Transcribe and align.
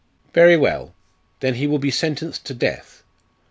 "Very 0.33 0.57
well; 0.57 0.95
then 1.41 1.53
he 1.53 1.67
will 1.67 1.77
be 1.77 1.91
sentenced 1.91 2.43
to 2.47 2.55
death. 2.55 3.03